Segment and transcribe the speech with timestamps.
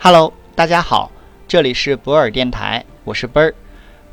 [0.00, 1.10] Hello，大家好，
[1.48, 3.52] 这里是博尔电台，我是奔儿。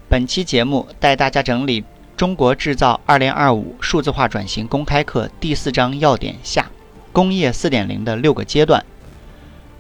[0.10, 1.82] 本期节目带大家整理
[2.18, 6.72] 《中国制造2025数字化转型公开课》第四章要点下，
[7.14, 8.84] 工业4.0的六个阶段。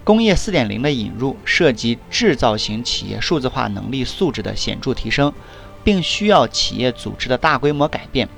[0.04, 5.34] 工业4.0的引入涉及制造型企业数字化能力素质的显著提升，
[5.84, 8.30] 并需要企业组织的大规模改变。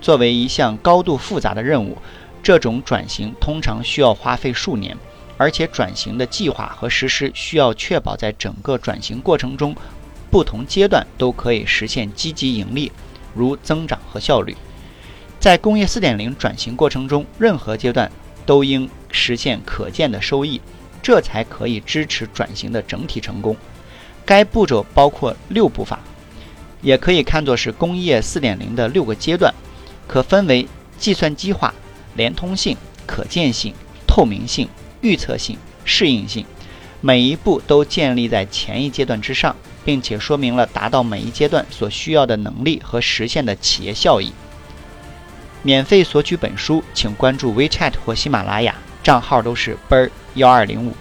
[0.00, 1.98] 作为一项高度复杂的任务，
[2.40, 4.96] 这种转型通常需要花费数年。
[5.36, 9.76] 而且转型的计划和实施需要确保在整个转型过程中，
[10.30, 12.90] 不同阶段都可以实现积极盈利，
[13.34, 14.56] 如增长和效率。
[15.38, 18.10] 在工业4.0转型过程中，任何阶段
[18.44, 20.60] 都应实现可见的收益，
[21.02, 23.56] 这才可以支持转型的整体成功。
[24.24, 26.00] 该步骤包括六步法，
[26.80, 29.54] 也可以看作是工业4.0的六个阶段，
[30.08, 30.66] 可分为
[30.98, 31.72] 计算机化、
[32.14, 32.76] 连通性、
[33.06, 33.74] 可见性、
[34.06, 34.68] 透明性。
[35.00, 36.44] 预测性、适应性，
[37.00, 44.32] 每一步都建立在前一阶段之上，并且说明了达到每一阶段所需要的能力和实现的企业效益。
[45.62, 50.94] 免费索取本书，请关注 WeChat 或喜马拉雅，账号都是奔儿幺二零五。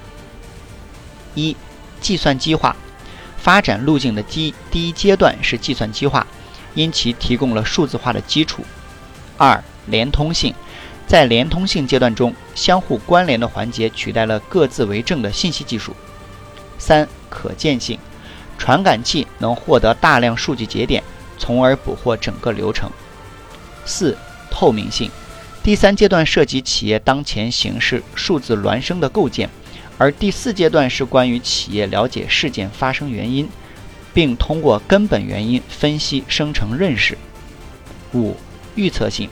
[1.35, 1.55] 一、
[2.01, 2.75] 计算机化
[3.37, 6.25] 发展路径的第第一阶段是计算机化，
[6.73, 8.63] 因其提供了数字化的基础。
[9.37, 10.53] 二、连通性。
[11.07, 15.95] 在连通性阶段中，相互关联的环节取代了各自为政的信息技术。
[16.77, 17.97] 三、可见性，
[18.57, 21.03] 传感器能获得大量数据节点，
[21.37, 22.89] 从而捕获整个流程。
[23.85, 24.17] 四、
[24.49, 25.11] 透明性，
[25.61, 29.49] 第三阶段涉及企业当前形势数字孪生的构建，
[29.97, 33.47] 而第四阶段是关于企业了解事件发生原因，
[34.11, 37.15] 并通过根本原因分析生成认识。
[38.13, 38.35] 五、
[38.73, 39.29] 预测性。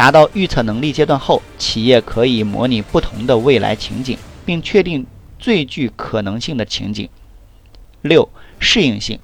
[0.00, 5.06] 达到预测能力阶段后，企业可以模拟不同的未来情景，并确定
[5.38, 7.06] 最具可能性的情景。
[8.00, 8.26] 六、
[8.58, 9.18] 适应性，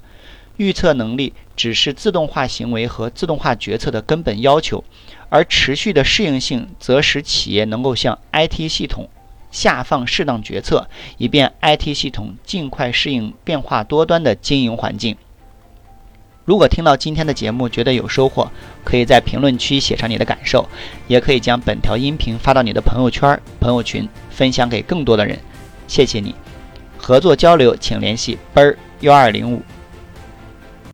[0.59, 4.84] 预测能力只是自动化行为和自动化决策的根本要求，
[5.31, 9.08] 而持续的适应性则使企业能够向 IT 系统
[9.50, 15.16] 下放适当决策，以便 IT 系统尽快适应变化多端的经营环境。
[16.46, 18.48] 如果听到今天的节目觉得有收获，
[18.84, 20.66] 可以在评论区写上你的感受，
[21.08, 25.36] 也可以将本条音频发到你的朋友圈、朋友群，分享给更多的人。
[25.88, 26.36] 谢谢你，
[26.96, 29.60] 合作交流请联系奔儿幺二零五。